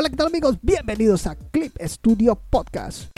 Hola, 0.00 0.10
¿qué 0.10 0.14
tal 0.14 0.28
amigos? 0.28 0.58
Bienvenidos 0.62 1.26
a 1.26 1.34
Clip 1.34 1.76
Studio 1.82 2.36
Podcast. 2.36 3.10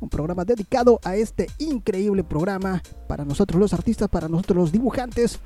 Un 0.00 0.08
programa 0.08 0.42
dedicado 0.46 1.00
a 1.04 1.16
este 1.16 1.50
increíble 1.58 2.24
programa 2.24 2.82
para 3.06 3.26
nosotros 3.26 3.60
los 3.60 3.74
artistas, 3.74 4.08
para 4.08 4.26
nosotros 4.26 4.56
los 4.56 4.72
dibujantes, 4.72 5.38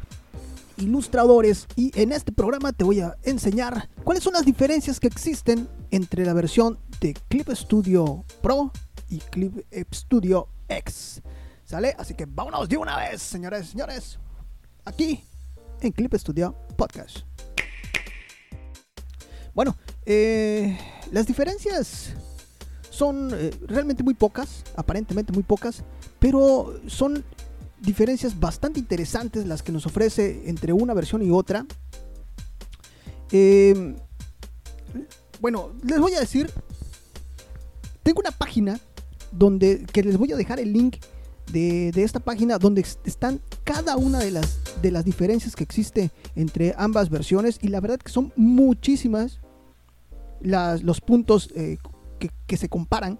ilustradores. 0.76 1.66
Y 1.74 1.90
en 2.00 2.12
este 2.12 2.30
programa 2.30 2.72
te 2.72 2.84
voy 2.84 3.00
a 3.00 3.16
enseñar 3.24 3.88
cuáles 4.04 4.22
son 4.22 4.34
las 4.34 4.44
diferencias 4.44 5.00
que 5.00 5.08
existen 5.08 5.68
entre 5.90 6.24
la 6.24 6.32
versión 6.32 6.78
de 7.00 7.14
Clip 7.26 7.50
Studio 7.50 8.24
Pro 8.40 8.70
y 9.10 9.18
Clip 9.18 9.66
Studio 9.92 10.46
X. 10.68 11.22
¿Sale? 11.64 11.96
Así 11.98 12.14
que 12.14 12.26
vámonos 12.26 12.68
de 12.68 12.76
una 12.76 12.98
vez, 12.98 13.20
señores 13.20 13.70
señores. 13.70 14.20
Aquí 14.84 15.24
en 15.80 15.90
Clip 15.90 16.14
Studio 16.14 16.54
Podcast. 16.76 17.31
Bueno, 19.54 19.76
eh, 20.06 20.78
las 21.10 21.26
diferencias 21.26 22.14
son 22.90 23.30
eh, 23.34 23.50
realmente 23.66 24.02
muy 24.02 24.14
pocas, 24.14 24.64
aparentemente 24.76 25.32
muy 25.32 25.42
pocas, 25.42 25.82
pero 26.18 26.80
son 26.86 27.24
diferencias 27.80 28.38
bastante 28.38 28.80
interesantes 28.80 29.46
las 29.46 29.62
que 29.62 29.72
nos 29.72 29.86
ofrece 29.86 30.48
entre 30.48 30.72
una 30.72 30.94
versión 30.94 31.22
y 31.22 31.30
otra. 31.30 31.66
Eh, 33.30 33.94
bueno, 35.40 35.72
les 35.84 35.98
voy 35.98 36.14
a 36.14 36.20
decir, 36.20 36.50
tengo 38.02 38.20
una 38.20 38.30
página 38.30 38.80
donde 39.32 39.84
que 39.92 40.02
les 40.02 40.16
voy 40.16 40.32
a 40.32 40.36
dejar 40.36 40.60
el 40.60 40.72
link 40.72 40.96
de, 41.52 41.92
esta 41.96 42.20
página 42.20 42.58
donde 42.58 42.84
están 43.04 43.40
cada 43.64 43.96
una 43.96 44.18
de 44.18 44.30
las, 44.30 44.58
de 44.80 44.90
las 44.90 45.04
diferencias 45.04 45.54
que 45.54 45.64
existe 45.64 46.10
entre 46.34 46.74
ambas 46.76 47.10
versiones 47.10 47.58
y 47.62 47.68
la 47.68 47.80
verdad 47.80 47.98
que 47.98 48.10
son 48.10 48.32
muchísimas 48.36 49.40
las, 50.40 50.82
los 50.82 51.00
puntos 51.00 51.50
eh, 51.54 51.78
que, 52.46 52.56
se 52.56 52.68
comparan. 52.68 53.18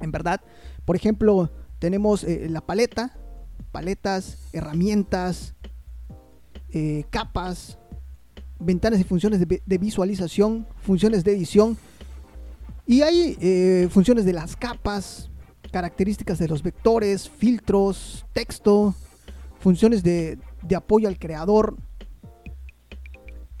En 0.00 0.10
verdad, 0.10 0.40
por 0.84 0.96
ejemplo, 0.96 1.50
tenemos 1.78 2.24
eh, 2.24 2.46
la 2.48 2.60
paleta, 2.60 3.16
paletas, 3.72 4.38
herramientas, 4.52 5.54
eh, 6.70 7.04
capas, 7.10 7.78
ventanas 8.58 9.00
y 9.00 9.04
funciones 9.04 9.40
de, 9.40 9.62
de, 9.64 9.78
visualización, 9.78 10.66
funciones 10.82 11.24
de 11.24 11.32
edición. 11.32 11.76
Y 12.86 13.02
hay 13.02 13.88
funciones 13.90 14.24
de 14.24 14.32
las 14.32 14.56
capas, 14.56 15.28
características 15.70 16.38
de 16.38 16.48
los 16.48 16.62
vectores, 16.62 17.28
filtros, 17.28 18.24
texto, 18.32 18.94
funciones 19.60 20.02
de, 20.02 20.38
de 20.62 20.76
apoyo 20.76 21.08
al 21.08 21.18
creador, 21.18 21.76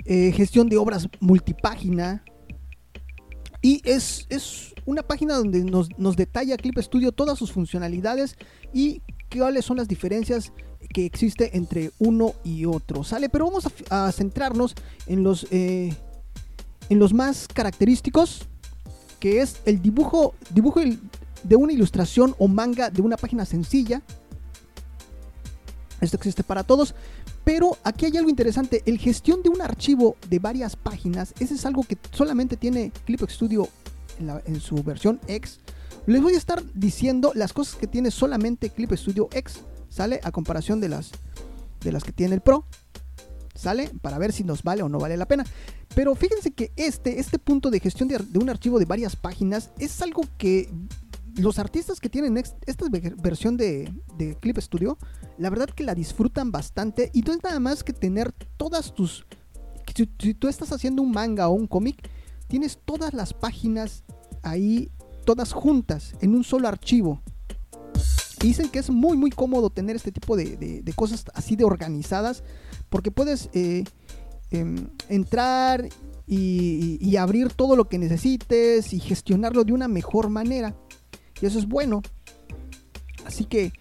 eh, 0.04 0.32
gestión 0.32 0.68
de 0.68 0.78
obras 0.78 1.08
multipágina, 1.20 2.24
y 3.60 3.82
es, 3.84 4.26
es 4.30 4.74
una 4.86 5.02
página 5.02 5.34
donde 5.34 5.64
nos, 5.64 5.88
nos, 5.98 6.16
detalla 6.16 6.56
Clip 6.56 6.78
Studio 6.78 7.12
todas 7.12 7.38
sus 7.38 7.52
funcionalidades 7.52 8.36
y 8.72 9.02
cuáles 9.30 9.64
son 9.64 9.76
las 9.76 9.88
diferencias 9.88 10.52
que 10.94 11.04
existe 11.04 11.56
entre 11.56 11.90
uno 11.98 12.34
y 12.44 12.64
otro. 12.64 13.02
¿Sale? 13.02 13.28
Pero 13.28 13.46
vamos 13.46 13.68
a, 13.90 14.10
centrarnos 14.12 14.74
en 15.06 15.24
los, 15.24 15.46
eh, 15.50 15.94
en 16.88 16.98
los 16.98 17.12
más 17.12 17.48
característicos, 17.48 18.46
que 19.18 19.40
es 19.40 19.60
el 19.64 19.82
dibujo, 19.82 20.34
dibujo 20.50 20.80
de 21.42 21.56
una 21.56 21.72
ilustración 21.72 22.34
o 22.38 22.48
manga 22.48 22.90
de 22.90 23.02
una 23.02 23.16
página 23.16 23.44
sencilla. 23.44 24.02
Esto 26.00 26.16
existe 26.16 26.44
para 26.44 26.62
todos. 26.62 26.94
Pero 27.44 27.78
aquí 27.82 28.04
hay 28.04 28.16
algo 28.18 28.28
interesante, 28.28 28.82
el 28.84 28.98
gestión 28.98 29.42
de 29.42 29.48
un 29.48 29.62
archivo 29.62 30.16
de 30.28 30.38
varias 30.38 30.76
páginas, 30.76 31.32
ese 31.40 31.54
es 31.54 31.64
algo 31.64 31.82
que 31.82 31.96
solamente 32.12 32.58
tiene 32.58 32.92
Clip 33.06 33.22
Studio 33.26 33.68
en, 34.44 34.60
su 34.60 34.82
versión 34.82 35.18
X. 35.26 35.60
Les 36.06 36.20
voy 36.20 36.34
a 36.34 36.36
estar 36.36 36.62
diciendo 36.74 37.32
las 37.34 37.54
cosas 37.54 37.76
que 37.76 37.86
tiene 37.86 38.10
solamente 38.10 38.68
Clip 38.68 38.92
Studio 38.92 39.30
X, 39.32 39.60
¿sale? 39.88 40.20
A 40.24 40.30
comparación 40.30 40.78
de 40.78 40.90
las, 40.90 41.10
de 41.80 41.90
las 41.90 42.04
que 42.04 42.12
tiene 42.12 42.34
el 42.34 42.42
Pro, 42.42 42.66
¿sale? 43.54 43.90
Para 44.02 44.18
ver 44.18 44.34
si 44.34 44.44
nos 44.44 44.62
vale 44.62 44.82
o 44.82 44.90
no 44.90 44.98
vale 44.98 45.16
la 45.16 45.26
pena. 45.26 45.46
Pero 45.94 46.14
fíjense 46.14 46.50
que 46.50 46.70
este, 46.76 47.18
este 47.18 47.38
punto 47.38 47.70
de 47.70 47.80
gestión 47.80 48.08
de 48.08 48.38
un 48.38 48.50
archivo 48.50 48.78
de 48.78 48.84
varias 48.84 49.16
páginas 49.16 49.70
es 49.78 50.02
algo 50.02 50.22
que 50.36 50.70
los 51.38 51.58
artistas 51.58 52.00
que 52.00 52.08
tienen 52.08 52.36
esta 52.36 52.86
versión 53.16 53.56
de, 53.56 53.92
Clip 54.40 54.58
Studio, 54.58 54.98
la 55.38 55.50
verdad 55.50 55.68
que 55.68 55.84
la 55.84 55.94
disfrutan 55.94 56.50
bastante 56.50 57.10
y 57.14 57.22
no 57.22 57.32
es 57.32 57.42
nada 57.42 57.60
más 57.60 57.84
que 57.84 57.92
tener 57.92 58.32
todas 58.56 58.94
tus... 58.94 59.26
Si, 59.94 60.34
tú 60.34 60.48
estás 60.48 60.72
haciendo 60.72 61.02
un 61.02 61.12
manga 61.12 61.48
o 61.48 61.52
un 61.52 61.66
cómic, 61.66 62.08
tienes 62.46 62.78
todas 62.84 63.14
las 63.14 63.32
páginas 63.32 64.04
ahí, 64.42 64.90
todas 65.24 65.52
juntas, 65.52 66.14
en 66.20 66.34
un 66.34 66.44
solo 66.44 66.68
archivo. 66.68 67.22
Dicen 68.40 68.68
que 68.68 68.78
es 68.78 68.90
muy 68.90 69.16
muy 69.16 69.30
cómodo 69.30 69.70
tener 69.70 69.96
este 69.96 70.12
tipo 70.12 70.36
de, 70.36 70.82
cosas 70.94 71.24
así 71.34 71.56
de 71.56 71.64
organizadas, 71.64 72.44
porque 72.90 73.10
puedes 73.10 73.48
eh, 73.54 73.84
eh, 74.50 74.86
entrar 75.08 75.88
y, 76.26 76.98
y 77.00 77.16
abrir 77.16 77.52
todo 77.52 77.74
lo 77.74 77.88
que 77.88 77.98
necesites 77.98 78.92
y 78.92 79.00
gestionarlo 79.00 79.64
de 79.64 79.72
una 79.72 79.88
mejor 79.88 80.28
manera. 80.28 80.76
Y 81.40 81.46
eso 81.46 81.58
es 81.58 81.66
bueno. 81.66 82.02
Así 83.24 83.44
que 83.44 83.72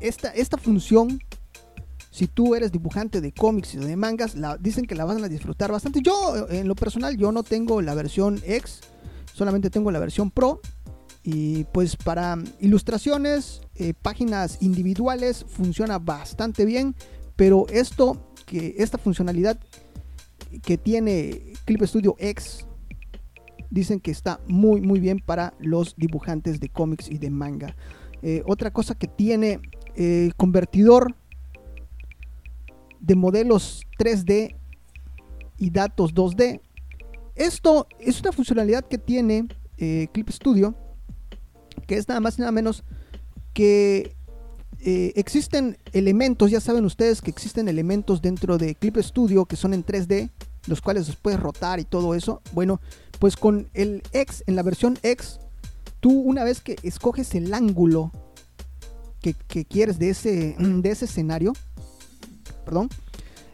esta, 0.00 0.28
esta 0.30 0.58
función, 0.58 1.20
si 2.10 2.26
tú 2.26 2.54
eres 2.54 2.72
dibujante 2.72 3.20
de 3.20 3.32
cómics 3.32 3.74
y 3.74 3.78
de 3.78 3.96
mangas, 3.96 4.34
dicen 4.60 4.84
que 4.84 4.94
la 4.94 5.04
van 5.04 5.22
a 5.24 5.28
disfrutar 5.28 5.72
bastante. 5.72 6.00
Yo, 6.02 6.46
en 6.50 6.68
lo 6.68 6.74
personal, 6.74 7.16
yo 7.16 7.32
no 7.32 7.42
tengo 7.42 7.80
la 7.80 7.94
versión 7.94 8.40
X, 8.44 8.80
solamente 9.32 9.70
tengo 9.70 9.90
la 9.90 9.98
versión 9.98 10.30
Pro. 10.30 10.60
Y 11.24 11.64
pues 11.64 11.94
para 11.94 12.36
ilustraciones, 12.58 13.60
eh, 13.76 13.94
páginas 13.94 14.58
individuales, 14.60 15.46
funciona 15.48 15.98
bastante 16.00 16.64
bien. 16.64 16.96
Pero 17.36 17.66
esto, 17.70 18.32
que 18.44 18.74
esta 18.78 18.98
funcionalidad 18.98 19.58
que 20.62 20.76
tiene 20.76 21.54
Clip 21.64 21.82
Studio 21.84 22.16
X 22.18 22.66
dicen 23.72 24.00
que 24.00 24.10
está 24.10 24.40
muy 24.46 24.80
muy 24.80 25.00
bien 25.00 25.18
para 25.18 25.54
los 25.58 25.96
dibujantes 25.96 26.60
de 26.60 26.68
cómics 26.68 27.10
y 27.10 27.18
de 27.18 27.30
manga. 27.30 27.74
Eh, 28.22 28.42
otra 28.46 28.72
cosa 28.72 28.94
que 28.94 29.08
tiene 29.08 29.60
eh, 29.96 30.30
convertidor 30.36 31.16
de 33.00 33.16
modelos 33.16 33.84
3D 33.98 34.56
y 35.58 35.70
datos 35.70 36.14
2D. 36.14 36.60
Esto 37.34 37.88
es 37.98 38.20
una 38.20 38.32
funcionalidad 38.32 38.84
que 38.84 38.98
tiene 38.98 39.48
eh, 39.78 40.08
Clip 40.12 40.28
Studio, 40.28 40.74
que 41.86 41.96
es 41.96 42.06
nada 42.06 42.20
más 42.20 42.38
y 42.38 42.42
nada 42.42 42.52
menos 42.52 42.84
que 43.54 44.14
eh, 44.80 45.12
existen 45.16 45.78
elementos, 45.92 46.50
ya 46.50 46.60
saben 46.60 46.84
ustedes 46.84 47.22
que 47.22 47.30
existen 47.30 47.68
elementos 47.68 48.20
dentro 48.20 48.58
de 48.58 48.74
Clip 48.74 48.96
Studio 48.98 49.46
que 49.46 49.56
son 49.56 49.74
en 49.74 49.84
3D, 49.84 50.30
los 50.66 50.80
cuales 50.80 51.08
los 51.08 51.16
puedes 51.16 51.40
rotar 51.40 51.80
y 51.80 51.84
todo 51.84 52.14
eso. 52.14 52.42
Bueno, 52.52 52.80
pues 53.18 53.36
con 53.36 53.68
el 53.74 54.02
X, 54.12 54.44
en 54.46 54.56
la 54.56 54.62
versión 54.62 54.98
X, 55.02 55.38
tú 56.00 56.10
una 56.10 56.44
vez 56.44 56.60
que 56.60 56.78
escoges 56.82 57.34
el 57.34 57.52
ángulo 57.54 58.12
que, 59.20 59.64
quieres 59.64 59.98
de 59.98 60.10
ese, 60.10 60.56
de 60.58 60.90
ese 60.90 61.04
escenario, 61.04 61.52
perdón, 62.64 62.88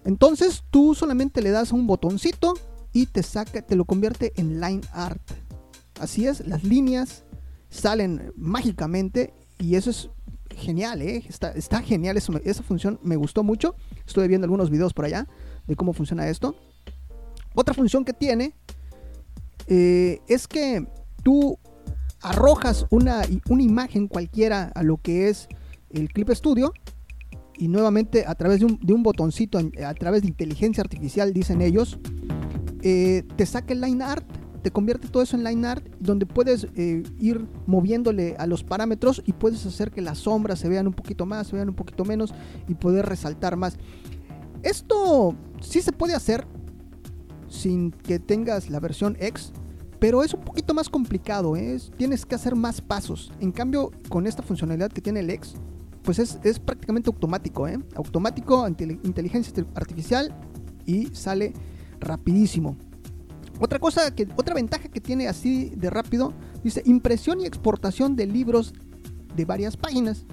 entonces 0.04 0.64
tú 0.70 0.94
solamente 0.94 1.42
le 1.42 1.50
das 1.50 1.72
un 1.72 1.86
botoncito 1.86 2.54
y 2.92 3.06
te 3.06 3.22
saca, 3.22 3.62
te 3.62 3.76
lo 3.76 3.84
convierte 3.84 4.32
en 4.36 4.60
line 4.60 4.80
art. 4.92 5.22
Así 6.00 6.26
es, 6.26 6.46
las 6.46 6.64
líneas 6.64 7.24
salen 7.68 8.32
mágicamente 8.36 9.34
y 9.58 9.74
eso 9.74 9.90
es 9.90 10.08
genial, 10.56 11.02
¿eh? 11.02 11.24
está, 11.28 11.50
está 11.52 11.82
genial, 11.82 12.16
eso, 12.16 12.32
esa 12.44 12.62
función 12.62 12.98
me 13.02 13.16
gustó 13.16 13.42
mucho. 13.42 13.74
Estuve 14.06 14.28
viendo 14.28 14.46
algunos 14.46 14.70
videos 14.70 14.94
por 14.94 15.04
allá 15.04 15.26
de 15.66 15.76
cómo 15.76 15.92
funciona 15.92 16.28
esto. 16.28 16.56
Otra 17.58 17.74
función 17.74 18.04
que 18.04 18.12
tiene 18.12 18.54
eh, 19.66 20.20
es 20.28 20.46
que 20.46 20.86
tú 21.24 21.58
arrojas 22.22 22.86
una, 22.90 23.22
una 23.48 23.62
imagen 23.64 24.06
cualquiera 24.06 24.70
a 24.76 24.84
lo 24.84 24.98
que 24.98 25.28
es 25.28 25.48
el 25.90 26.08
Clip 26.08 26.30
Studio 26.30 26.72
y 27.56 27.66
nuevamente 27.66 28.22
a 28.28 28.36
través 28.36 28.60
de 28.60 28.66
un, 28.66 28.78
de 28.80 28.94
botoncito, 28.94 29.58
a 29.84 29.94
través 29.94 30.22
de 30.22 30.28
inteligencia 30.28 30.82
artificial, 30.82 31.32
dicen 31.32 31.60
ellos, 31.60 31.98
eh, 32.82 33.24
te 33.34 33.44
saca 33.44 33.72
el 33.72 33.80
line 33.80 34.04
art, 34.04 34.24
te 34.62 34.70
convierte 34.70 35.08
todo 35.08 35.24
eso 35.24 35.36
en 35.36 35.42
line 35.42 35.66
art, 35.66 35.84
donde 35.98 36.26
puedes 36.26 36.68
eh, 36.76 37.02
ir 37.18 37.44
moviéndole 37.66 38.36
a 38.38 38.46
los 38.46 38.62
parámetros 38.62 39.20
y 39.26 39.32
puedes 39.32 39.66
hacer 39.66 39.90
que 39.90 40.00
las 40.00 40.18
sombras 40.18 40.60
se 40.60 40.68
vean 40.68 40.86
un 40.86 40.94
poquito 40.94 41.26
más, 41.26 41.48
se 41.48 41.56
vean 41.56 41.70
un 41.70 41.74
poquito 41.74 42.04
menos 42.04 42.32
y 42.68 42.74
poder 42.74 43.06
resaltar 43.06 43.56
más. 43.56 43.78
Esto 44.62 45.34
sí 45.60 45.82
se 45.82 45.90
puede 45.90 46.14
hacer, 46.14 46.46
sin 47.48 47.90
que 47.90 48.18
tengas 48.18 48.70
la 48.70 48.80
versión 48.80 49.16
X, 49.20 49.52
pero 49.98 50.22
es 50.22 50.32
un 50.34 50.42
poquito 50.42 50.74
más 50.74 50.88
complicado, 50.88 51.56
¿eh? 51.56 51.78
tienes 51.96 52.24
que 52.24 52.34
hacer 52.34 52.54
más 52.54 52.80
pasos. 52.80 53.32
En 53.40 53.50
cambio, 53.50 53.90
con 54.08 54.26
esta 54.26 54.42
funcionalidad 54.42 54.92
que 54.92 55.00
tiene 55.00 55.20
el 55.20 55.30
X, 55.30 55.54
pues 56.02 56.18
es, 56.18 56.38
es 56.44 56.58
prácticamente 56.58 57.10
automático, 57.10 57.66
¿eh? 57.66 57.78
automático, 57.96 58.66
inteligencia 58.68 59.52
artificial 59.74 60.34
y 60.86 61.06
sale 61.08 61.52
rapidísimo. 62.00 62.76
Otra 63.60 63.80
cosa 63.80 64.14
que, 64.14 64.28
otra 64.36 64.54
ventaja 64.54 64.88
que 64.88 65.00
tiene 65.00 65.26
así 65.26 65.72
de 65.76 65.90
rápido, 65.90 66.32
dice 66.62 66.82
impresión 66.86 67.40
y 67.40 67.46
exportación 67.46 68.14
de 68.14 68.26
libros 68.26 68.72
de 69.34 69.44
varias 69.44 69.76
páginas. 69.76 70.24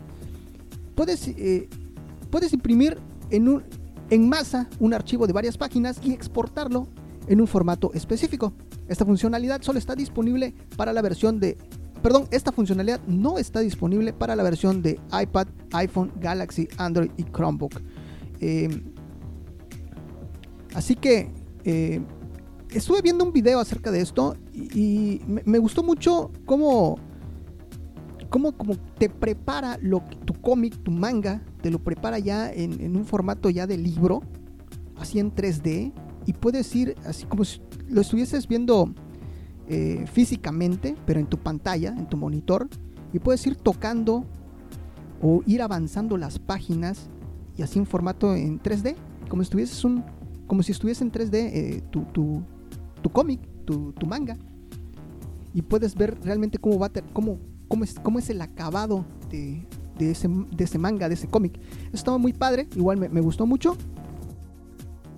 Puedes, 0.93 1.27
eh, 1.27 1.67
puedes 2.29 2.53
imprimir 2.53 2.99
en, 3.31 3.49
un, 3.49 3.63
en 4.11 4.29
masa 4.29 4.69
un 4.79 4.93
archivo 4.93 5.25
de 5.25 5.33
varias 5.33 5.57
páginas 5.57 5.99
y 6.03 6.13
exportarlo 6.13 6.87
en 7.27 7.41
un 7.41 7.47
formato 7.47 7.91
específico. 7.93 8.53
Esta 8.87 9.05
funcionalidad 9.05 9.61
solo 9.61 9.79
está 9.79 9.95
disponible 9.95 10.53
para 10.75 10.93
la 10.93 11.01
versión 11.01 11.39
de... 11.39 11.57
Perdón, 12.01 12.27
esta 12.29 12.51
funcionalidad 12.51 13.01
no 13.07 13.39
está 13.39 13.61
disponible 13.61 14.13
para 14.13 14.35
la 14.35 14.43
versión 14.43 14.81
de 14.81 14.99
iPad, 15.19 15.47
iPhone, 15.71 16.11
Galaxy, 16.19 16.67
Android 16.77 17.09
y 17.17 17.23
Chromebook. 17.23 17.81
Eh, 18.41 18.69
así 20.75 20.95
que 20.95 21.31
eh, 21.63 22.01
estuve 22.69 23.01
viendo 23.01 23.23
un 23.23 23.33
video 23.33 23.59
acerca 23.59 23.91
de 23.91 24.01
esto 24.01 24.35
y, 24.53 25.21
me, 25.25 25.57
gustó 25.57 25.83
mucho 25.83 26.31
cómo, 26.45 26.99
cómo, 28.29 28.53
te 28.97 29.09
prepara 29.09 29.79
lo, 29.81 30.01
tu 30.25 30.33
cómic, 30.33 30.77
tu 30.83 30.91
manga, 30.91 31.41
te 31.61 31.71
lo 31.71 31.79
prepara 31.79 32.19
ya 32.19 32.51
en, 32.51 32.95
un 32.95 33.05
formato 33.05 33.49
ya 33.49 33.65
de 33.65 33.77
libro, 33.77 34.21
así 34.97 35.19
en 35.19 35.33
3D, 35.33 35.93
y 36.25 36.33
puedes 36.33 36.75
ir 36.75 36.95
así 37.05 37.25
como 37.25 37.45
si 37.45 37.61
lo 37.87 38.01
estuvieses 38.01 38.47
viendo 38.47 38.93
eh, 39.67 40.05
físicamente, 40.11 40.95
pero 41.05 41.19
en 41.19 41.27
tu 41.27 41.37
pantalla, 41.37 41.89
en 41.89 42.07
tu 42.07 42.17
monitor, 42.17 42.67
y 43.13 43.19
puedes 43.19 43.45
ir 43.47 43.55
tocando 43.55 44.25
o 45.21 45.41
ir 45.45 45.61
avanzando 45.61 46.17
las 46.17 46.39
páginas 46.39 47.09
y 47.57 47.61
así 47.61 47.79
en 47.79 47.85
formato 47.85 48.35
en 48.35 48.59
3D, 48.59 48.95
como 49.29 49.41
si 49.41 49.47
estuvieses 49.47 49.83
un 49.83 50.03
como 50.47 50.63
si 50.63 50.71
estuviese 50.71 51.03
en 51.03 51.11
3D 51.11 51.33
eh, 51.33 51.83
tu, 51.89 52.03
tu, 52.05 52.43
tu 53.01 53.09
cómic, 53.09 53.39
tu, 53.65 53.93
manga. 54.07 54.37
Y 55.53 55.61
puedes 55.61 55.95
ver 55.95 56.17
realmente 56.23 56.57
cómo 56.57 56.77
va 56.77 56.91
cómo, 57.13 57.39
cómo, 57.67 57.83
es, 57.83 57.95
cómo 57.95 58.19
es 58.19 58.29
el 58.29 58.41
acabado 58.41 59.05
de, 59.29 59.65
ese, 59.99 60.27
de 60.27 60.63
ese 60.63 60.77
manga, 60.77 61.07
de 61.07 61.15
ese 61.15 61.27
cómic. 61.27 61.59
Estaba 61.93 62.17
muy 62.17 62.33
padre, 62.33 62.67
igual 62.75 62.97
me, 62.97 63.21
gustó 63.21 63.45
mucho. 63.45 63.75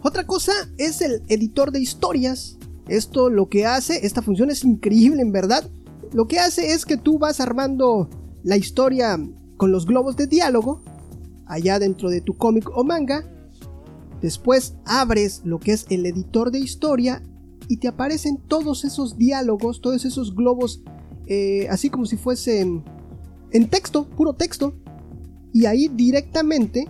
Otra 0.04 0.26
cosa 0.26 0.54
es 0.78 1.02
el 1.02 1.24
editor 1.28 1.72
de 1.72 1.80
historias. 1.80 2.58
Esto 2.88 3.30
lo 3.30 3.50
que 3.50 3.66
hace, 3.66 4.06
esta 4.06 4.22
función 4.22 4.50
es 4.50 4.64
increíble 4.64 5.22
en 5.22 5.32
verdad. 5.32 5.70
Lo 6.14 6.28
que 6.28 6.40
hace 6.40 6.72
es 6.72 6.86
que 6.86 6.98
tú 6.98 7.20
vas 7.20 7.40
armando 7.40 8.10
la 8.44 8.58
historia 8.58 9.20
con 9.58 9.72
los 9.72 9.86
globos 9.86 10.16
de 10.16 10.28
diálogo 10.28 10.82
allá 11.46 11.80
dentro 11.80 12.10
de 12.10 12.22
tu 12.22 12.38
cómic 12.38 12.70
o 12.76 12.84
manga. 12.84 13.26
Después 14.22 14.76
abres 14.86 15.42
lo 15.44 15.60
que 15.60 15.74
es 15.74 15.86
el 15.90 16.06
editor 16.06 16.52
de 16.52 16.60
historia 16.60 17.24
y 17.68 17.78
te 17.78 17.88
aparecen 17.88 18.38
todos 18.38 18.86
esos 18.86 19.18
diálogos, 19.18 19.82
todos 19.82 20.06
esos 20.06 20.36
globos, 20.36 20.82
eh, 21.28 21.68
así 21.70 21.90
como 21.90 22.06
si 22.06 22.18
fuesen 22.18 22.84
en 23.52 23.70
texto, 23.70 24.08
puro 24.08 24.34
texto. 24.34 24.74
Y 25.54 25.66
ahí 25.66 25.88
directamente 25.90 26.88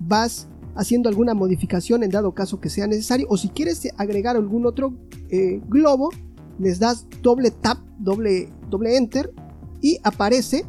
vas 0.00 0.48
haciendo 0.78 1.08
alguna 1.08 1.34
modificación 1.34 2.04
en 2.04 2.10
dado 2.10 2.32
caso 2.32 2.60
que 2.60 2.70
sea 2.70 2.86
necesario. 2.86 3.26
O 3.28 3.36
si 3.36 3.48
quieres 3.48 3.88
agregar 3.96 4.36
algún 4.36 4.64
otro 4.64 4.94
eh, 5.28 5.60
globo, 5.68 6.10
les 6.60 6.78
das 6.78 7.04
doble 7.20 7.50
tap, 7.50 7.78
doble, 7.98 8.48
doble 8.70 8.96
enter 8.96 9.32
y 9.82 9.98
aparece 10.04 10.64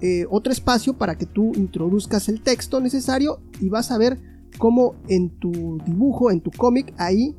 eh, 0.00 0.24
otro 0.30 0.52
espacio 0.52 0.94
para 0.94 1.16
que 1.18 1.26
tú 1.26 1.52
introduzcas 1.54 2.30
el 2.30 2.40
texto 2.40 2.80
necesario 2.80 3.40
y 3.60 3.68
vas 3.68 3.90
a 3.90 3.98
ver 3.98 4.18
cómo 4.56 4.94
en 5.06 5.28
tu 5.28 5.78
dibujo, 5.84 6.30
en 6.30 6.40
tu 6.40 6.50
cómic, 6.50 6.94
ahí 6.96 7.36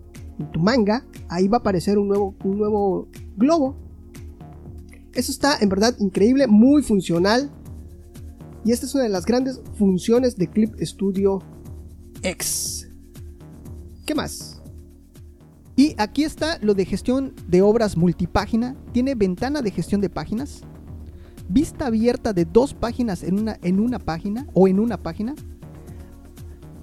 tu 0.53 0.59
manga, 0.59 1.03
ahí 1.29 1.47
va 1.47 1.57
a 1.57 1.59
aparecer 1.61 1.97
un 1.97 2.07
nuevo, 2.07 2.35
un 2.43 2.57
nuevo 2.59 3.07
globo. 3.37 3.75
Eso 5.13 5.31
está 5.31 5.57
en 5.59 5.69
verdad 5.69 5.95
increíble, 5.99 6.45
muy 6.45 6.83
funcional. 6.83 7.49
Y 8.63 8.71
esta 8.71 8.85
es 8.85 8.93
una 8.93 9.03
de 9.03 9.09
las 9.09 9.25
grandes 9.25 9.59
funciones 9.79 10.35
de 10.35 10.47
Clip 10.47 10.75
Studio 10.79 11.41
X. 12.23 12.89
¿Qué 14.05 14.15
más? 14.15 14.61
Y 15.75 15.95
aquí 15.97 16.23
está 16.23 16.59
lo 16.61 16.73
de 16.73 16.85
gestión 16.85 17.33
de 17.47 17.61
obras 17.61 17.97
multipágina. 17.97 18.75
Tiene 18.91 19.15
ventana 19.15 19.61
de 19.61 19.71
gestión 19.71 20.01
de 20.01 20.09
páginas. 20.09 20.61
Vista 21.49 21.87
abierta 21.87 22.33
de 22.33 22.45
dos 22.45 22.73
páginas 22.73 23.23
en 23.23 23.39
una, 23.39 23.57
en 23.61 23.79
una 23.79 23.99
página 23.99 24.47
o 24.53 24.67
en 24.67 24.79
una 24.79 24.97
página. 24.97 25.35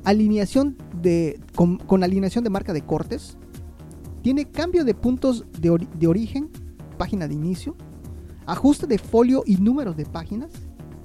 Alineación 0.05 0.77
de, 1.03 1.41
con 1.55 2.03
alineación 2.03 2.45
de 2.45 2.51
marca 2.51 2.73
de 2.73 2.83
cortes 2.83 3.37
tiene 4.23 4.45
cambio 4.45 4.85
de 4.85 4.95
puntos 4.95 5.45
de, 5.61 6.07
origen, 6.07 6.51
página 6.99 7.29
de 7.29 7.35
inicio, 7.35 7.77
ajuste 8.47 8.87
de 8.87 8.99
folio 8.99 9.43
y 9.47 9.57
números 9.57 9.97
de 9.97 10.05
páginas, 10.05 10.51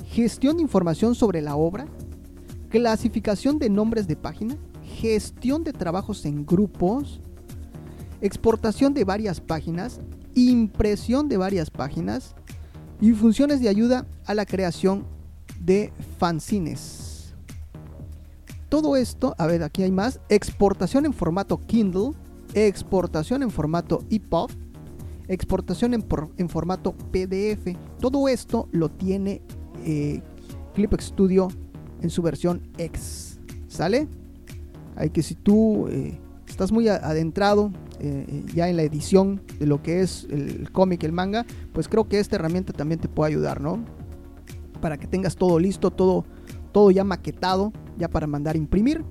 gestión 0.06 0.58
de 0.58 0.64
información 0.64 1.16
sobre 1.16 1.42
la 1.42 1.56
obra, 1.56 1.86
clasificación 2.74 3.60
de 3.60 3.70
nombres 3.70 4.08
de 4.08 4.16
página, 4.16 4.58
gestión 5.00 5.64
de 5.64 5.74
trabajos 5.74 6.26
en 6.26 6.44
grupos, 6.44 7.22
exportación 8.20 8.96
de 8.96 9.04
varias 9.04 9.40
páginas, 9.40 10.00
impresión 10.34 11.30
de 11.30 11.38
varias 11.38 11.70
páginas 11.70 12.34
y 13.00 13.12
funciones 13.12 13.62
de 13.62 13.70
ayuda 13.70 14.08
a 14.26 14.34
la 14.34 14.48
creación 14.48 15.06
de 15.60 15.94
fanzines. 16.18 17.36
Todo 18.70 18.96
esto, 18.96 19.36
a 19.38 19.46
ver, 19.46 19.62
aquí 19.62 19.84
hay 19.84 19.92
más, 19.92 20.20
exportación 20.28 21.06
en 21.06 21.14
formato 21.14 21.60
Kindle, 21.68 22.14
exportación 22.56 23.44
en 23.44 23.52
formato 23.52 24.04
EPUB, 24.10 24.50
exportación 25.28 25.94
en, 25.94 26.50
formato 26.50 26.94
PDF. 27.12 27.78
Todo 28.00 28.28
esto 28.28 28.68
lo 28.72 28.90
tiene 28.90 29.44
eh, 29.86 30.24
Clip 30.74 31.00
Studio 31.00 31.50
en 32.04 32.10
su 32.10 32.22
versión 32.22 32.62
X. 32.78 33.40
¿Sale? 33.68 34.08
Hay 34.96 35.10
que 35.10 35.24
si 35.24 35.34
tú 35.34 35.88
eh, 35.88 36.20
estás 36.48 36.72
muy 36.72 36.88
adentrado 36.88 37.72
eh, 38.00 38.46
ya 38.54 38.70
en 38.70 38.78
la 38.78 38.84
edición 38.84 39.42
de 39.58 39.66
lo 39.66 39.82
que 39.82 40.02
es 40.02 40.28
el 40.30 40.72
cómic, 40.72 41.04
el 41.04 41.12
manga, 41.12 41.46
pues 41.72 41.88
creo 41.88 42.08
que 42.08 42.20
esta 42.20 42.36
herramienta 42.36 42.74
también 42.74 43.00
te 43.00 43.08
puede 43.08 43.32
ayudar, 43.32 43.60
¿no? 43.62 43.84
Para 44.80 44.98
que 44.98 45.08
tengas 45.08 45.36
todo 45.36 45.58
listo, 45.58 45.90
todo, 45.90 46.26
todo 46.72 46.92
ya 46.92 47.04
maquetado, 47.04 47.74
ya 47.98 48.10
para 48.10 48.28
mandar 48.28 48.56
a 48.56 48.60
imprimir. 48.60 49.04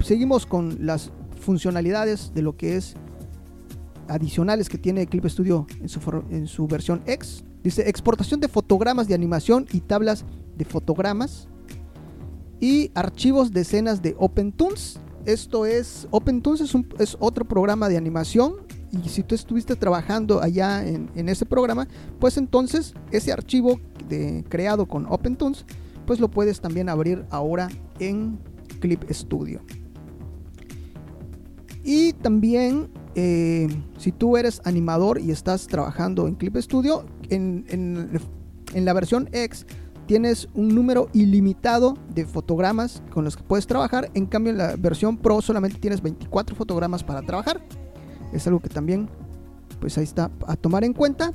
seguimos 0.00 0.46
con 0.46 0.86
las 0.86 1.10
funcionalidades 1.40 2.32
de 2.34 2.42
lo 2.42 2.56
que 2.56 2.76
es 2.76 2.94
adicionales 4.08 4.68
que 4.68 4.78
tiene 4.78 5.06
Clip 5.06 5.26
Studio 5.26 5.66
en 5.80 5.88
su, 5.88 6.00
en 6.30 6.46
su 6.46 6.66
versión 6.66 7.02
X. 7.06 7.44
Dice 7.62 7.88
exportación 7.88 8.40
de 8.40 8.48
fotogramas 8.48 9.08
de 9.08 9.14
animación 9.14 9.66
y 9.72 9.80
tablas 9.80 10.24
de 10.56 10.64
fotogramas. 10.64 11.48
Y 12.60 12.90
archivos 12.94 13.52
de 13.52 13.60
escenas 13.62 14.00
de 14.00 14.14
OpenToons. 14.18 15.00
Esto 15.26 15.66
es, 15.66 16.06
OpenToons 16.10 16.60
es, 16.60 16.74
un, 16.74 16.86
otro 17.18 17.44
programa 17.44 17.88
de 17.88 17.96
animación. 17.96 18.54
Y 18.92 19.08
si 19.08 19.22
tú 19.22 19.34
estuviste 19.34 19.74
trabajando 19.74 20.40
allá 20.40 20.86
en, 20.86 21.10
en 21.14 21.28
ese 21.28 21.46
programa, 21.46 21.88
pues 22.20 22.36
entonces 22.36 22.94
ese 23.10 23.32
archivo 23.32 23.80
de, 24.08 24.44
creado 24.48 24.86
con 24.86 25.06
OpenToons, 25.06 25.66
pues 26.06 26.20
lo 26.20 26.30
puedes 26.30 26.60
también 26.60 26.88
abrir 26.88 27.24
ahora 27.30 27.68
en 27.98 28.38
Clip 28.80 29.02
Studio. 29.10 29.60
Y 31.84 32.14
también, 32.14 32.88
eh, 33.14 33.68
si 33.98 34.10
tú 34.10 34.38
eres 34.38 34.62
animador 34.64 35.20
y 35.20 35.30
estás 35.30 35.66
trabajando 35.66 36.26
en 36.26 36.34
Clip 36.34 36.56
Studio, 36.56 37.04
en, 37.28 38.10
la 38.74 38.92
versión 38.94 39.28
X 39.32 39.66
tienes 40.06 40.48
un 40.54 40.74
número 40.74 41.08
ilimitado 41.12 41.96
de 42.14 42.26
fotogramas 42.26 43.02
con 43.10 43.24
los 43.24 43.36
que 43.36 43.42
puedes 43.42 43.66
trabajar. 43.66 44.10
En 44.14 44.26
cambio, 44.26 44.52
en 44.52 44.58
la 44.58 44.76
versión 44.76 45.16
Pro 45.16 45.40
solamente 45.40 45.78
tienes 45.78 46.02
24 46.02 46.54
fotogramas 46.54 47.02
para 47.02 47.22
trabajar. 47.22 47.64
Es 48.32 48.46
algo 48.46 48.60
que 48.60 48.68
también, 48.68 49.08
pues 49.80 49.96
ahí 49.98 50.04
está 50.04 50.30
a 50.46 50.56
tomar 50.56 50.84
en 50.84 50.92
cuenta. 50.92 51.32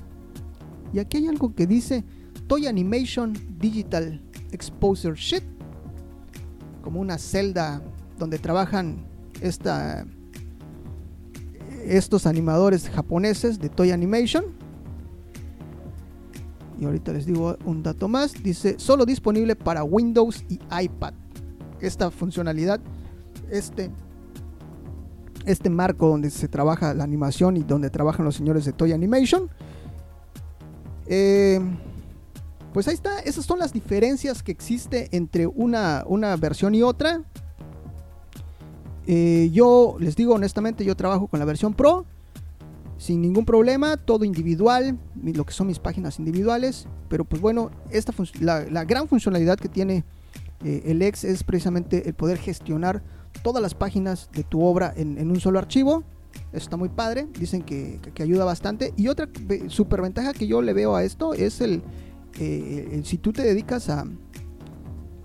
Y 0.93 0.99
aquí 0.99 1.17
hay 1.17 1.27
algo 1.27 1.53
que 1.55 1.67
dice 1.67 2.03
Toy 2.47 2.67
Animation 2.67 3.33
Digital 3.57 4.21
Exposure 4.51 5.15
Sheet. 5.15 5.43
Como 6.81 6.99
una 6.99 7.17
celda 7.17 7.81
donde 8.17 8.39
trabajan 8.39 9.05
estos 11.85 12.25
animadores 12.25 12.89
japoneses 12.89 13.59
de 13.59 13.69
Toy 13.69 13.91
Animation. 13.91 14.45
Y 16.79 16.85
ahorita 16.85 17.11
les 17.11 17.25
digo 17.25 17.57
un 17.65 17.83
dato 17.83 18.07
más. 18.07 18.33
Dice, 18.41 18.75
solo 18.79 19.05
disponible 19.05 19.55
para 19.55 19.83
Windows 19.83 20.45
y 20.47 20.59
iPad. 20.71 21.13
Esta 21.81 22.09
funcionalidad, 22.09 22.79
este, 23.51 23.91
este 25.45 25.69
marco 25.69 26.07
donde 26.07 26.29
se 26.29 26.47
trabaja 26.47 26.93
la 26.93 27.03
animación 27.03 27.57
y 27.57 27.63
donde 27.63 27.89
trabajan 27.89 28.25
los 28.25 28.35
señores 28.35 28.65
de 28.65 28.73
Toy 28.73 28.93
Animation. 28.93 29.49
Eh, 31.07 31.59
pues 32.73 32.87
ahí 32.87 32.93
está, 32.93 33.19
esas 33.19 33.45
son 33.45 33.59
las 33.59 33.73
diferencias 33.73 34.43
que 34.43 34.51
existe 34.51 35.09
entre 35.11 35.47
una, 35.47 36.03
una 36.07 36.35
versión 36.37 36.75
y 36.75 36.83
otra. 36.83 37.23
Eh, 39.07 39.49
yo 39.51 39.97
les 39.99 40.15
digo 40.15 40.35
honestamente, 40.35 40.85
yo 40.85 40.95
trabajo 40.95 41.27
con 41.27 41.39
la 41.39 41.45
versión 41.45 41.73
Pro 41.73 42.05
sin 42.99 43.21
ningún 43.21 43.45
problema, 43.45 43.95
todo 43.95 44.25
individual, 44.25 44.99
lo 45.23 45.45
que 45.45 45.53
son 45.53 45.67
mis 45.67 45.79
páginas 45.79 46.19
individuales. 46.19 46.85
Pero 47.07 47.23
pues 47.23 47.41
bueno, 47.41 47.71
esta 47.89 48.13
la, 48.41 48.65
la, 48.69 48.83
gran 48.83 49.07
funcionalidad 49.07 49.57
que 49.57 49.69
tiene 49.69 50.03
eh, 50.65 50.83
el 50.85 51.01
X 51.01 51.23
es 51.23 51.45
precisamente 51.45 52.09
el 52.09 52.13
poder 52.13 52.37
gestionar 52.37 53.01
todas 53.41 53.61
las 53.63 53.73
páginas 53.73 54.29
de 54.33 54.43
tu 54.43 54.61
obra 54.61 54.93
en, 54.97 55.31
un 55.31 55.39
solo 55.39 55.59
archivo. 55.59 56.03
Eso 56.51 56.63
está 56.63 56.75
muy 56.75 56.89
padre, 56.89 57.29
dicen 57.39 57.61
que, 57.61 58.01
ayuda 58.19 58.43
bastante. 58.43 58.93
Y 58.97 59.07
otra 59.07 59.29
super 59.67 60.01
ventaja 60.01 60.33
que 60.33 60.45
yo 60.45 60.61
le 60.61 60.73
veo 60.73 60.93
a 60.93 61.05
esto 61.05 61.33
es 61.33 61.61
el, 61.61 61.81
eh, 62.37 63.01
si 63.05 63.17
tú 63.17 63.31
te 63.31 63.43
dedicas 63.43 63.89
a, 63.89 64.03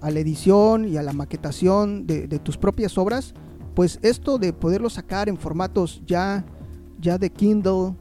a, 0.01 0.11
la 0.13 0.21
edición 0.21 0.87
y 0.87 0.97
a 0.97 1.03
la 1.03 1.13
maquetación 1.13 2.07
de, 2.07 2.29
de 2.29 2.39
tus 2.39 2.57
propias 2.57 2.97
obras, 2.99 3.35
pues 3.75 3.99
esto 4.03 4.39
de 4.39 4.53
poderlo 4.53 4.89
sacar 4.91 5.29
en 5.29 5.37
formatos 5.37 6.03
ya 6.07 6.45
ya 7.05 7.19
de 7.19 7.31
Kindle, 7.31 7.95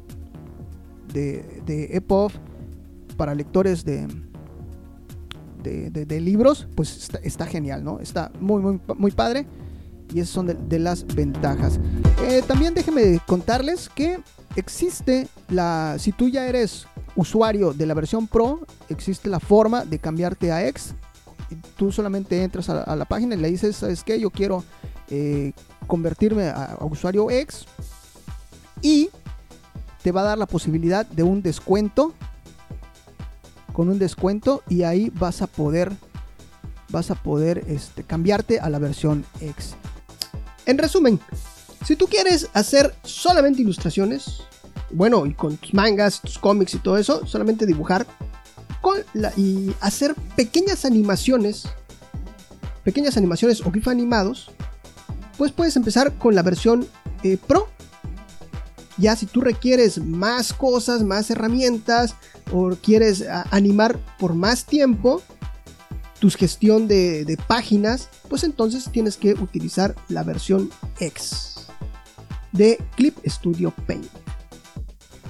de, 1.13 1.61
de 1.65 1.97
EPUB, 1.97 2.31
para 3.17 3.35
lectores 3.35 3.83
de, 3.83 4.07
de, 5.61 6.21
libros, 6.21 6.67
pues 6.75 7.09
está, 7.21 7.45
genial, 7.45 7.83
¿no? 7.83 7.99
Está 7.99 8.31
muy, 8.39 8.61
muy, 8.61 8.79
muy 8.97 9.11
padre. 9.11 9.45
Y 10.13 10.19
esas 10.19 10.33
son 10.33 10.69
de, 10.69 10.79
las 10.79 11.05
ventajas. 11.05 11.79
Eh, 12.27 12.41
también 12.47 12.73
déjenme 12.73 13.19
contarles 13.25 13.89
que 13.89 14.19
existe 14.55 15.27
la. 15.49 15.95
Si 15.99 16.11
tú 16.11 16.29
ya 16.29 16.47
eres 16.47 16.85
usuario 17.15 17.73
de 17.73 17.85
la 17.85 17.93
versión 17.93 18.27
Pro, 18.27 18.59
existe 18.89 19.29
la 19.29 19.39
forma 19.39 19.85
de 19.85 19.99
cambiarte 19.99 20.51
a 20.51 20.65
X. 20.67 20.93
Tú 21.77 21.91
solamente 21.91 22.41
entras 22.43 22.69
a, 22.69 22.95
la 22.95 23.05
página 23.05 23.35
y 23.35 23.39
le 23.39 23.49
dices, 23.49 23.75
¿sabes 23.75 24.03
qué? 24.03 24.19
Yo 24.19 24.29
quiero 24.29 24.63
eh, 25.09 25.53
convertirme 25.87 26.45
a, 26.45 26.77
a 26.79 26.85
usuario 26.85 27.29
X 27.29 27.65
y 28.83 29.09
te 30.03 30.11
va 30.11 30.21
a 30.21 30.25
dar 30.25 30.37
la 30.37 30.45
posibilidad 30.45 31.07
de 31.07 31.23
un 31.23 31.41
descuento 31.41 32.13
con 33.73 33.89
un 33.89 33.97
descuento 33.97 34.61
y 34.69 34.83
ahí 34.83 35.11
vas 35.15 35.41
a 35.41 35.47
poder 35.47 35.91
vas 36.89 37.09
a 37.09 37.15
poder 37.15 37.63
este, 37.67 38.03
cambiarte 38.03 38.59
a 38.59 38.69
la 38.69 38.77
versión 38.77 39.25
X. 39.41 39.73
En 40.67 40.77
resumen, 40.77 41.19
si 41.83 41.95
tú 41.95 42.05
quieres 42.05 42.49
hacer 42.53 42.93
solamente 43.03 43.63
ilustraciones, 43.63 44.41
bueno, 44.91 45.25
y 45.25 45.33
con 45.33 45.57
tus 45.57 45.73
mangas, 45.73 46.21
tus 46.21 46.37
cómics 46.37 46.75
y 46.75 46.77
todo 46.77 46.97
eso, 46.97 47.25
solamente 47.25 47.65
dibujar 47.65 48.05
con 48.79 48.99
la, 49.13 49.33
y 49.35 49.73
hacer 49.81 50.13
pequeñas 50.35 50.85
animaciones, 50.85 51.63
pequeñas 52.83 53.17
animaciones 53.17 53.61
o 53.61 53.71
GIF 53.71 53.87
animados, 53.87 54.51
pues 55.35 55.51
puedes 55.51 55.75
empezar 55.75 56.13
con 56.13 56.35
la 56.35 56.43
versión 56.43 56.85
eh, 57.23 57.37
Pro 57.37 57.69
ya 59.03 59.17
si 59.17 59.25
tú 59.25 59.41
requieres 59.41 59.97
más 59.97 60.53
cosas, 60.53 61.03
más 61.03 61.29
herramientas 61.29 62.15
o 62.53 62.69
quieres 62.81 63.25
animar 63.51 63.99
por 64.17 64.33
más 64.33 64.63
tiempo 64.63 65.21
tu 66.19 66.29
gestión 66.29 66.87
de, 66.87 67.37
páginas, 67.47 68.07
pues 68.29 68.45
entonces 68.45 68.89
tienes 68.89 69.17
que 69.17 69.33
utilizar 69.33 69.93
la 70.07 70.23
versión 70.23 70.69
X 71.01 71.67
de 72.53 72.81
Clip 72.95 73.17
Studio 73.25 73.73
Paint. 73.85 74.07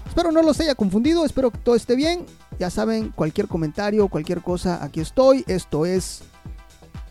Espero 0.07 0.31
no 0.31 0.43
los 0.43 0.59
haya 0.59 0.75
confundido, 0.75 1.25
espero 1.25 1.49
que 1.49 1.57
todo 1.57 1.73
esté 1.73 1.95
bien. 1.95 2.27
Ya 2.59 2.69
saben, 2.69 3.09
cualquier 3.09 3.47
comentario, 3.47 4.07
cualquier 4.07 4.43
cosa, 4.43 4.83
aquí 4.83 4.99
estoy. 4.99 5.43
Esto 5.47 5.87
es 5.87 6.21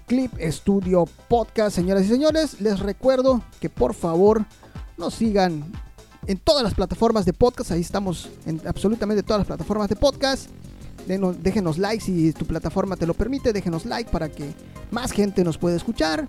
Clip 0.06 0.32
Studio 0.40 1.06
Podcast, 1.26 1.74
señoras 1.74 2.04
y 2.04 2.08
señores. 2.08 2.60
Les 2.60 2.78
recuerdo 2.78 3.42
que 3.58 3.68
por 3.68 3.94
favor 3.94 4.46
nos 4.96 5.14
sigan 5.14 5.64
en 6.26 6.38
todas 6.38 6.62
las 6.62 6.74
plataformas 6.74 7.24
de 7.24 7.32
podcast. 7.32 7.72
Ahí 7.72 7.80
estamos 7.80 8.28
en 8.46 8.60
absolutamente 8.66 9.22
todas 9.22 9.40
las 9.40 9.46
plataformas 9.46 9.88
de 9.88 9.96
podcast. 9.96 10.48
déjenos 11.06 11.78
like 11.78 12.02
si 12.02 12.32
tu 12.32 12.46
plataforma 12.46 12.96
te 12.96 13.06
lo 13.06 13.14
permite. 13.14 13.52
Déjenos 13.52 13.84
like 13.86 14.10
para 14.10 14.28
que 14.28 14.52
más 14.90 15.12
gente 15.12 15.44
nos 15.44 15.58
pueda 15.58 15.76
escuchar. 15.76 16.26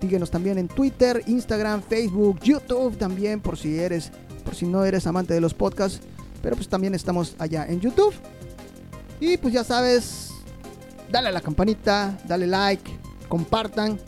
Síguenos 0.00 0.30
también 0.30 0.58
en 0.58 0.68
Twitter, 0.68 1.22
Instagram, 1.26 1.82
Facebook, 1.82 2.40
YouTube 2.40 2.96
también 2.96 3.40
por 3.40 3.56
si 3.56 3.78
eres, 3.78 4.10
por 4.44 4.54
si 4.54 4.66
no 4.66 4.84
eres 4.84 5.06
amante 5.06 5.34
de 5.34 5.40
los 5.40 5.54
podcasts. 5.54 6.00
Pero 6.42 6.56
pues 6.56 6.68
también 6.68 6.94
estamos 6.94 7.36
allá 7.38 7.66
en 7.66 7.80
YouTube. 7.80 8.12
Y 9.20 9.36
pues 9.36 9.54
ya 9.54 9.62
sabes, 9.62 10.30
dale 11.10 11.28
a 11.28 11.32
la 11.32 11.40
campanita, 11.40 12.18
dale 12.26 12.48
like, 12.48 12.90
compartan 13.28 13.98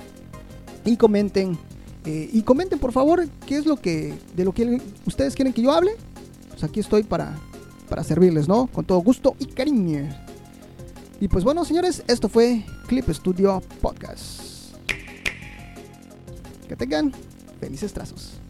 y 0.85 0.97
comenten 0.97 1.57
eh, 2.05 2.29
y 2.33 2.43
comenten 2.43 2.79
por 2.79 2.93
favor 2.93 3.27
qué 3.47 3.57
es 3.57 3.67
lo 3.67 3.77
que 3.77 4.15
de 4.37 4.45
lo 4.45 4.53
que 4.53 4.81
ustedes 5.07 5.35
quieren 5.35 5.53
que 5.53 5.63
yo 5.63 5.73
hable. 5.73 5.93
Pues 6.51 6.63
aquí 6.65 6.81
estoy 6.81 7.03
para, 7.03 7.37
para 7.89 8.05
servirles, 8.05 8.47
¿no? 8.47 8.67
Con 8.67 8.85
todo 8.85 8.99
gusto 8.99 9.35
y 9.39 9.47
cariño. 9.47 10.09
Y 11.21 11.29
pues 11.29 11.45
bueno, 11.45 11.65
señores, 11.65 12.03
esto 12.07 12.29
fue 12.29 12.65
Clip 12.87 13.09
Studio 13.11 13.63
Podcast. 13.81 14.43
Que 16.69 16.77
tengan 16.77 17.13
felices 17.61 17.93
trazos. 17.93 18.44